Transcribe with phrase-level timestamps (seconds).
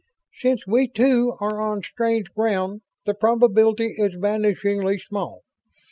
[0.33, 5.43] "Since we, too, are on strange ground the probability is vanishingly small.